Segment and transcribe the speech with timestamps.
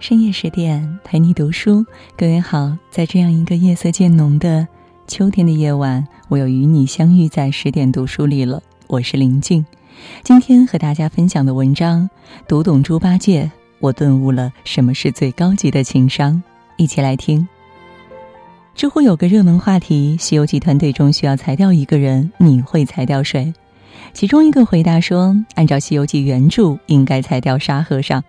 [0.00, 1.84] 深夜十点陪你读书，
[2.16, 4.66] 各位好，在这样一个夜色渐浓的
[5.06, 8.62] 秋天的夜晚，我又与你相遇在十点读书里了。
[8.86, 9.62] 我是林静，
[10.24, 12.08] 今天和大家分享的文章
[12.48, 13.44] 《读懂猪八戒》，
[13.78, 16.42] 我顿悟了什么是最高级的情商。
[16.78, 17.46] 一起来听。
[18.74, 23.52] 知乎有个热门话题：《西游记》团队中需要裁掉一个人，你会裁掉谁？
[24.14, 28.24] 其中一个回答说：“按照《西游记》原著，应该裁掉沙和尚。”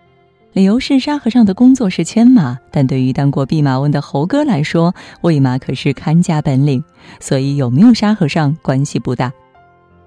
[0.53, 6.83] 理由是沙和尚的工作是牵马，但对于当过弼马温的猴哥来说，喂马可是看家本领，
[7.21, 9.31] 所以有没有沙和尚关系不大。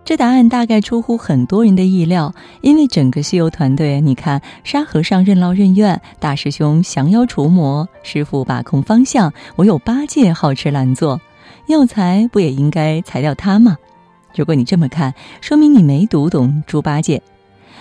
[0.05, 11.19] 这答案大概出乎很多人的意料，因为整个西游团队，你看沙和尚任劳任怨，大师兄降妖除魔，师傅把控方向，唯有八戒好吃懒做，
[11.69, 13.79] 要裁不也应该裁掉他吗？
[14.35, 17.23] 如果你这么看，说明你没读懂猪八戒。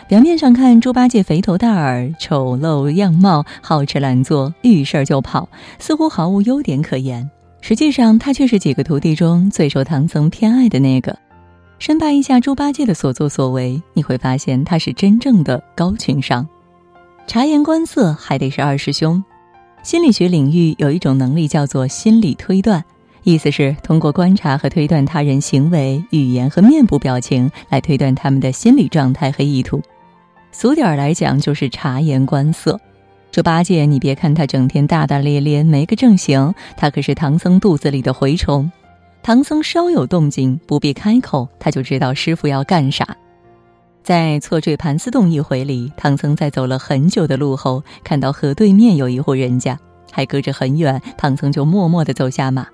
[0.07, 5.47] 表面上看，猪八戒肥头大耳、丑陋样貌、好吃懒做、遇事儿就跑，
[5.79, 7.29] 似乎毫无优点可言。
[7.61, 11.17] 实际上，他却是几个徒弟中最受唐僧偏爱的那个。
[11.79, 16.47] 深扒一下猪八戒的所作所为，你会发现他是真正的高情商。
[17.25, 19.23] 察言观色还得是二师兄。
[19.81, 22.83] 心理学领域有一种能力叫做心理推断，
[23.23, 29.81] 意思是通过观察和推断他人行为、语言和面部表情，来推断他们的心理状态和意图。
[30.53, 32.79] 俗点儿来讲，就是察言观色。
[33.31, 38.71] 猪八戒，你别看他整天大大咧咧，没个正形，他可是唐僧肚子里的蛔虫。
[39.23, 43.17] 唐僧稍有动静，不必开口，他就知道师傅要干啥。
[44.03, 49.79] 在错坠盘丝洞一回里，唐僧在走了很久的路后，看到河对面有一户人家，
[50.11, 52.67] 还隔着很远，唐僧就默默地走下马。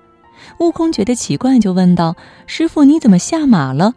[0.58, 2.14] 悟空觉得奇怪，就问道
[2.46, 3.94] ：“师傅，你怎么下马了？”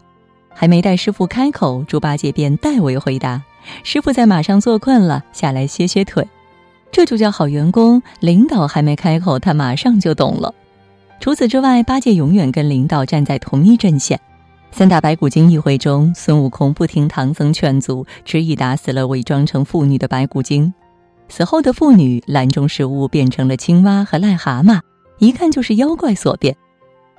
[0.54, 3.42] 还没待师傅开口，猪八戒便代为回答。
[3.82, 6.26] 师傅在马上坐困了，下来歇歇腿，
[6.92, 8.02] 这就叫好员工。
[8.20, 10.54] 领导还没开口，他马上就懂了。
[11.20, 14.20] 除此之外，八戒永远跟领导站在同一阵线。
[14.70, 20.74] 三打白骨精一回中，孙悟空不听唐僧劝阻，执意打死了伪装成妇女的白骨精。
[21.28, 24.80] 死后的妇女篮中食物变成了青蛙和癞蛤蟆，
[25.18, 26.56] 一看就是妖怪所变。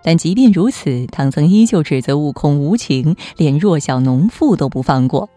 [0.03, 5.27] 但即便如此，唐僧依旧指责悟空无情，连弱小农妇都不放过。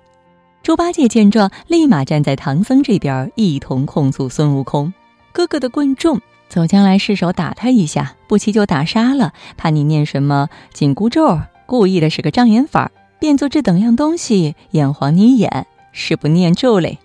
[0.63, 4.93] 猪八戒见状，立马站在唐僧这边，一同控诉孙悟空
[5.33, 9.33] ：“哥哥的棍重，走将来失手打他一下，不齐就打杀了。
[9.57, 16.99] 怕你念什么紧箍咒，故意的使个障眼法，变作这等样东西眼黄你眼，是不念咒嘞。”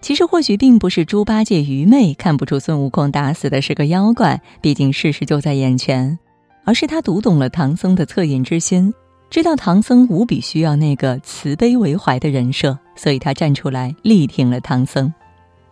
[0.00, 6.18] 其实或许并不是猪八戒愚昧，看不出孙悟空打死的是个妖怪，毕竟事实就在眼前，
[6.64, 8.94] 而是他读懂了唐僧的恻隐之心。
[9.30, 15.14] 知道唐僧无比需要那个慈悲为怀的人设，所以他站出来力挺了唐僧。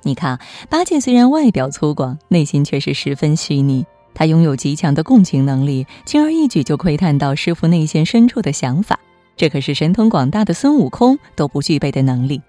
[0.03, 0.39] 你看，
[0.71, 3.85] 八戒虽然外表粗犷，内心却是十分细腻。
[4.15, 8.99] 他拥有极强的共情能力，轻而易举就窥探到师傅内心深处的想法。
[9.37, 12.41] 这可是神通广大的孙悟空都不具备的能力。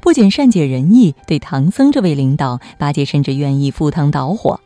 [0.00, 4.60] 不仅善解人意，对唐僧这位领导，八戒甚至愿意赴汤蹈火。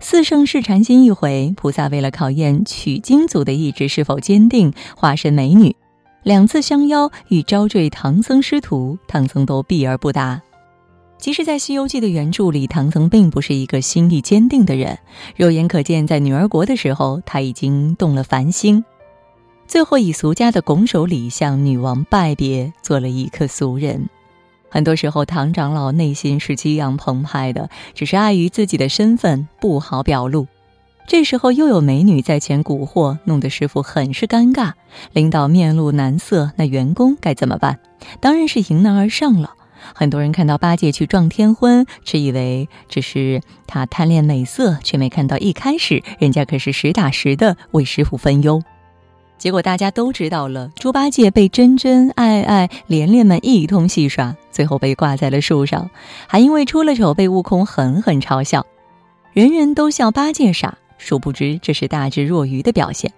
[0.00, 5.74] 四圣试禅心一回，菩萨为了考验取经族的意志是否坚定，化身美女，
[6.22, 10.40] 两次相邀欲招赘唐僧师徒，唐僧都避而不答。
[11.18, 14.98] 其实，在《西游记》的原著里，唐僧并不是一个心意坚定的人，
[15.36, 18.84] 肉眼可见，在女儿国的时候，他已经动了凡心，
[19.66, 24.08] 最后以俗家的拱手礼向女王拜别，做了一颗俗人。
[24.70, 30.46] 很多时候，唐长老内心是激昂澎湃的，只是碍于自己的身份不好表露。
[31.06, 34.72] 这时候又有美女在前蛊惑，弄得师傅很是尴尬。
[35.14, 37.78] 领导面露难色，那员工该怎么办？
[38.20, 39.54] 当然是迎难而上了。
[39.94, 48.62] 很多人看到八戒去撞天婚，只以为只是他贪恋美色，却没看到一开始人家可是实打实的为师傅分忧。
[49.38, 55.88] 结果大家都知道了，猪八戒被真真爱爱连连们一通戏耍，最后被挂在了树上，
[56.26, 58.66] 还因为出了丑被悟空狠狠嘲笑。
[59.32, 63.12] 人人都笑八戒傻，殊不知这是大智若愚的表现。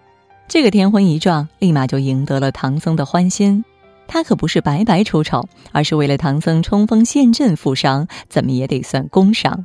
[0.46, 3.64] 这个天婚一撞，立马就赢得了唐僧的欢心。
[4.06, 9.64] 他可不是白白出丑，而是为了唐僧冲锋陷阵负伤，怎么也得算工伤。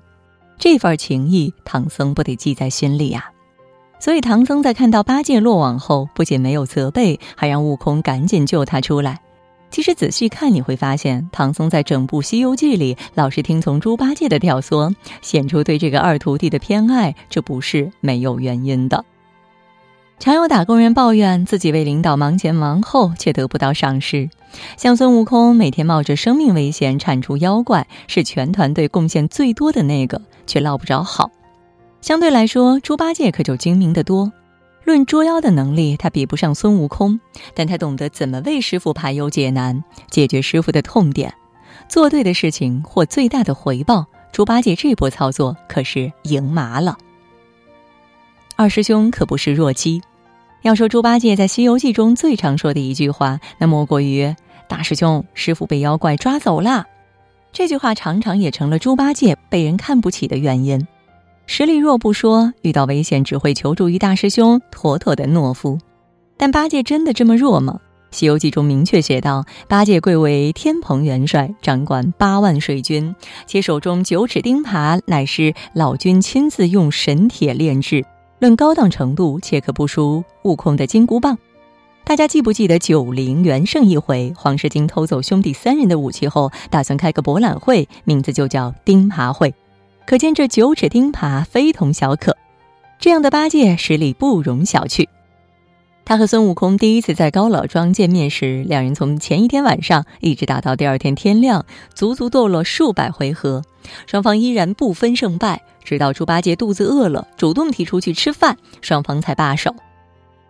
[0.57, 3.31] 这份情谊，唐僧不得记在心里呀。
[4.05, 9.19] 所以，唐僧在看到八戒落网后，不仅没有责备，还让悟空赶紧救他出来。
[9.71, 14.93] 其实仔细看，你会发现，唐僧在整部《西游记》里老是听从猪八戒的挑唆，
[15.23, 19.03] 显出对这个二徒弟的偏爱，这不是没有原因的。
[20.19, 24.29] 常有打工人抱怨自己为领导忙前忙后，却得不到赏识。
[24.77, 31.31] 像孙悟空每天冒着生命危险铲除妖怪，是全团队贡献最多的那个，却落不着好。
[32.05, 34.31] 相对来说，猪八戒可就精明得多。
[34.83, 37.19] 论捉妖的能力，他比不上孙悟空，
[37.55, 41.33] 但他懂得怎么为师傅排忧解难，解决师傅的痛点，
[41.89, 44.05] 做对的事情获最大的回报。
[44.31, 46.95] 猪八戒这波操作可是赢麻了。
[48.55, 49.99] 二师兄可不是弱鸡。
[50.61, 54.35] 要说猪八戒在《西游记》中最常说的一句话，那莫过于
[54.69, 56.85] “大师兄，师傅被妖怪抓走了”。
[57.51, 60.85] 这句话常常也成了猪八戒被人看不起的原因。
[61.47, 65.77] 实力弱不说，遇到危险只会求助于大师兄，妥妥的懦夫。
[66.37, 67.79] 但八戒真的这么弱吗？
[68.17, 73.13] 《西游记》中明确写道：“八戒贵为天蓬元帅，掌管八万水军，
[73.45, 78.05] 其手中九齿钉耙乃是老君亲自用神铁炼制。”
[78.39, 81.37] 论高档程度，且可不输悟空的金箍棒。
[82.03, 89.53] 大家记不记得九灵元圣一回，黄狮精偷走兄弟三人的武器后，打算开个博览会，名字就叫钉耙会。
[90.05, 92.35] 可见这九齿钉耙非同小可。
[92.99, 95.07] 这样的八戒实力不容小觑。
[96.05, 101.65] 他和孙悟空第一次在高老庄见面时，两人从前一天晚上一直打到第二天天亮，
[101.95, 103.63] 足足斗了数百回合，
[104.05, 105.63] 双方依然不分胜败。
[105.83, 109.75] 直到猪八戒肚子饿了，主动提出去吃饭，双方才罢手。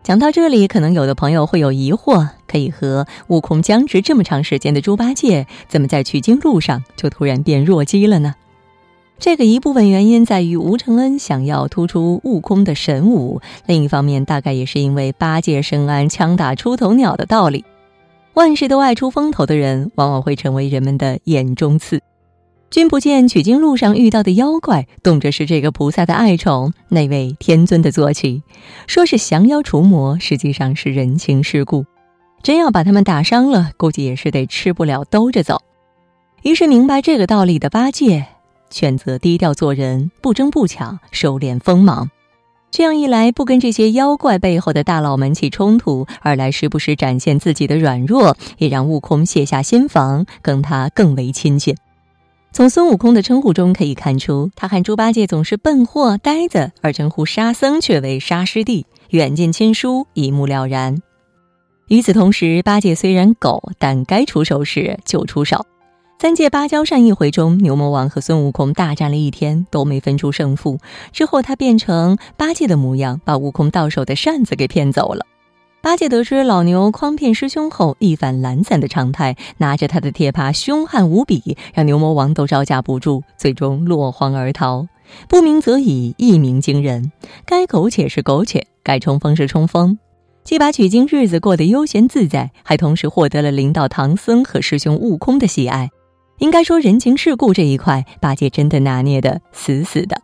[0.03, 8.35] 讲到这里，可能有的朋友会有疑惑：可以和悟空僵持这么长时间的猪八戒，怎么在取经路上就突然变弱鸡了呢？
[9.17, 17.63] 这个一部分原因在于吴承恩想要突出悟空的神武，另一方面大概也是因为八戒深谙枪打出头鸟的道理。
[18.33, 22.01] 万事都爱出风头的人，往往会成为人们的眼中刺。
[22.69, 28.43] 君不见取经路上遇到的妖怪，动辄是这个菩萨的爱宠，那位天尊的坐骑。
[28.85, 31.85] 说是降妖除魔，实际上是人情世故。
[32.43, 35.61] 真要把他们打伤了，估计也是得吃不了兜着走。
[36.43, 38.27] 于是明白这个道理的八戒，
[38.69, 42.09] 选择低调做人，不争不抢，收敛锋芒。
[42.71, 51.75] 这样一来，不跟这些妖怪背后的大佬们起冲突，二来时不时展现自己的软弱，也让悟空卸下心防，跟他更为亲近。
[52.51, 60.97] 从孙悟空的称呼中可以看出，他和猪八戒总是笨货、呆子，而称呼沙僧却为沙师弟，远近亲疏，一目了然。
[61.87, 65.65] 与此同时，八戒虽然狗，但该出手时就出手。
[66.17, 70.79] 三借芭蕉扇一回中，牛魔王和孙悟空大战了一天，都没分出胜负。
[71.11, 75.25] 之后，他变成八戒的模样，把悟空到手的扇子给骗走了。
[75.81, 84.87] 八戒得知老牛诓骗师兄后，一反懒散的常态，拿着他的铁耙凶悍无比，让牛魔王都招架不住，最终落荒而逃。
[85.27, 87.11] 不鸣则已，一鸣惊人。
[87.45, 89.99] 该苟且是苟且，该冲锋是冲锋，
[90.43, 95.91] 既把取经日子过得悠闲自在，还同时获得了领导唐僧和师兄悟空的喜爱。
[96.39, 100.21] 应该说，人情世故这一块，八戒真的拿捏的死死的。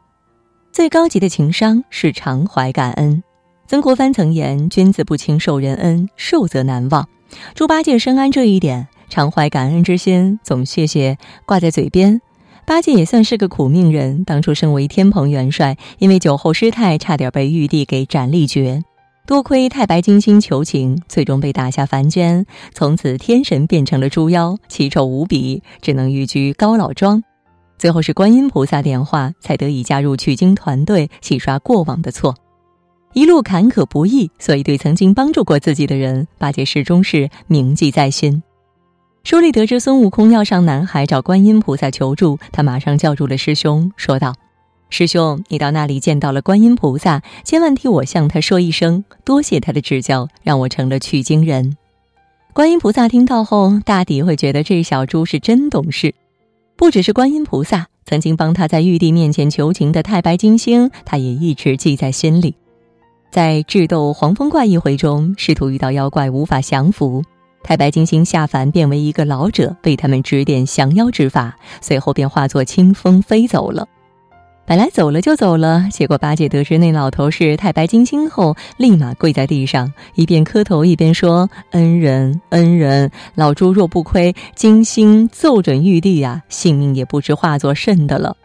[0.71, 3.23] 最高级的情商是常怀感恩。
[3.67, 7.07] 曾国藩曾言：“君子不轻受人恩，受则难忘。”
[7.55, 12.21] 猪八戒深谙这一点，常怀感恩之心，总谢谢挂在嘴边。
[12.65, 18.83] 八戒也算是个苦命人，当初身为天蓬元帅，因为酒后失态，差点被玉帝给斩立决。
[19.27, 27.23] 多亏太白金星求情，最终被打下凡间，从此天神变成了猪妖，奇丑无比，只能寓居高老庄。
[27.77, 32.35] 最后是观音菩萨点化，才得以加入取经团队，洗刷过往的错。
[33.13, 38.43] 一路坎坷不易，所以对曾经帮助过自己的人，八戒始终是铭记在心。
[39.23, 44.33] 书里得知孙悟空要上南海找观音菩萨求助，他马上叫住了师兄，说道
[44.91, 51.77] ：“师兄，你到那里见到了观音菩萨，千万替我向他说一声，多谢他的指教，让我成了取经人。”
[52.53, 56.13] 观音菩萨听到后，大抵会觉得这小猪是真懂事。
[56.75, 62.55] 不只是观音菩萨，曾经帮他在玉帝面前求情的太白金星，他也一直记在心里。
[63.31, 67.23] 在智斗黄风怪一回中，试图遇到妖怪无法降服，
[67.63, 73.87] 太白金星下凡变为一个老者，为他们指点降妖之法，随后便化作清风飞走了。
[74.65, 88.37] 本来走了就走了，结果八戒得知那老头是太白金星后，立马跪在地上，一边磕头一边说：“恩人，恩人，老猪若不亏金星奏准玉帝呀，性命也不知化作甚的了。”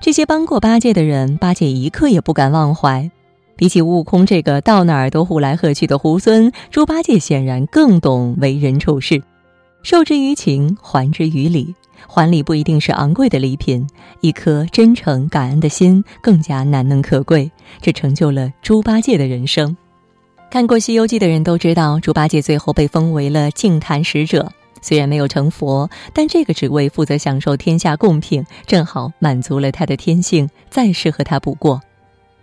[0.00, 3.10] 这些帮过八戒的人，八戒一刻也不敢忘怀。
[3.54, 9.22] 比起悟空这个到哪儿都呼来喝去的猢狲，猪八戒显然更懂为人处事，
[9.82, 11.74] 受之于情，还之于理。
[12.06, 13.86] 还礼不一定是昂贵的礼品，
[14.20, 17.50] 一颗真诚感恩的心更加难能可贵。
[17.80, 19.76] 这成就了猪八戒的人生。
[20.50, 24.52] 看过《西游记》的人都知道，猪八戒最后被封为了净坛使者。
[24.82, 31.80] 虽然没有成佛，但这个职位负责享受天下贡品，正好满足了他的天性，再适合他不过。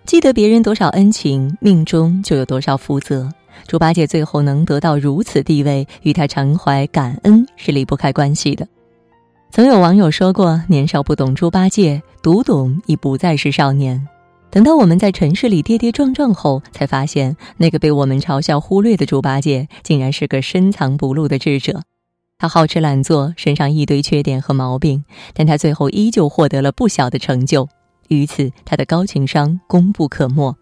[0.05, 3.29] 记得别人多少恩情，命中就有多少福泽。
[3.67, 8.65] 猪八戒最后能得到如此地位，与他常怀感恩是离不开关系的。
[9.51, 14.07] 曾有网友说过：“年少不懂猪八戒，读懂已不再是少年。”
[14.51, 21.81] 等到我们在尘世里跌跌撞撞后，才发现那个被我们嘲笑忽略的猪八戒，竟然是个深藏不露的智者。
[22.37, 25.03] 他好吃懒做，身上一堆缺点和毛病，
[25.33, 27.67] 但他最后依旧获得了不小的成就。
[28.07, 30.55] 于此，他的高情商功不可没。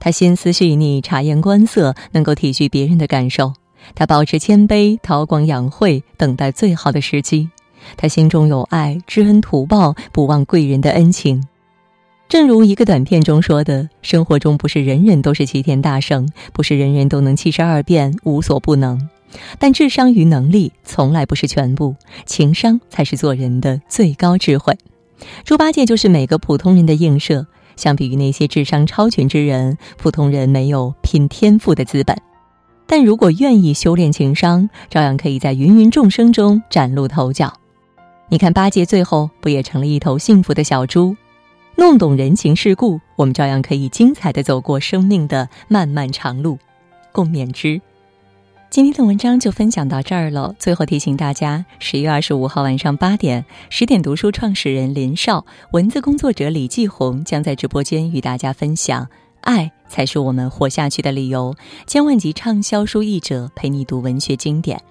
[0.00, 3.52] 他心思细腻，察言观色，能够体恤别人的感受。
[3.94, 7.48] 他保持谦卑，韬光养晦，等待最好的时机。
[7.96, 11.46] 他心中有爱，知恩图报，不忘贵人的恩情。
[12.28, 19.08] 正如一个短片中说的：“生活中不是人人都是齐天大圣，不是人人都能七十二变，无所不能。
[19.58, 24.76] 但智商与能力从来不是全部，情商才是做人的最高智慧。
[25.44, 27.46] 猪八戒就是每个普通人的映射。
[27.76, 32.20] 相比于那些智商超群之人，普通人没有拼天赋的资本。
[32.86, 37.52] 但如果愿意修炼情商，照样可以在芸芸众生中崭露头角。
[38.30, 41.16] 你看八戒最后不也成了一头幸福的小猪？
[41.76, 46.58] 弄懂人情世故，我们照样可以精彩的走过生命的漫漫长路，
[47.10, 47.80] 共勉之。
[48.68, 50.54] 今天的文章就分享到这儿了。
[50.58, 59.04] 最后提醒大家，十月二十五号晚上八点，十点读书创始人林少、文字工作者李继红将在直播间与大家分享
[59.40, 61.54] 《爱才是我们活下去的理由》。
[61.86, 64.82] 千万级畅销书译者陪你读文学经典，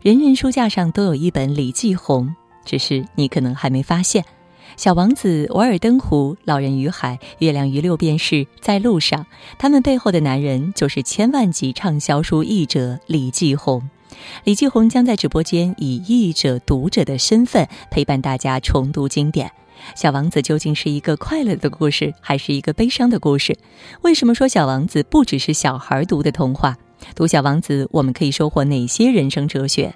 [0.00, 4.24] 人人书架上都有一本李继红，只是你可能还没发现。
[4.76, 13.88] 小王子、瓦尔登湖、老人与海、月亮与六便士在路上，他们背后的男人就是千万级畅销书译者李继红。
[14.44, 19.52] 李继红将在直播间以译者、读者的身份陪伴大家重读经典。
[19.94, 23.56] 小王子究竟是一个快乐的故事，还是一个悲伤的故事？
[24.02, 26.76] 为什么说小王子不只是小孩读的童话？
[27.14, 29.94] 读小王子，我们可以收获哪些人生哲学？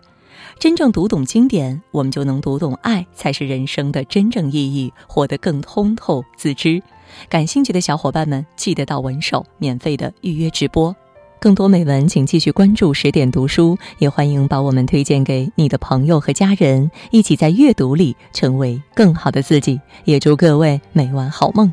[0.58, 6.82] 真正读懂经典，我们就能读懂爱才是人生的真正意义，活得更通透自知。
[7.28, 10.94] 感兴趣的小伙伴们，记得到文手免费的预约直播。
[11.38, 19.80] 更多美文，请继续关注十点读书，也欢迎把我们推荐给你的朋友和家人，一起在阅读里成为更好的自己。
[20.04, 21.72] 也祝各位每晚好梦，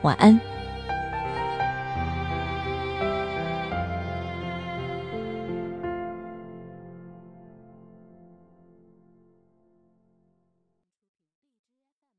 [0.00, 0.51] 晚安。